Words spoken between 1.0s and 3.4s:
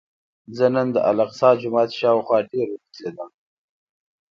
الاقصی جومات شاوخوا ډېر وګرځېدم.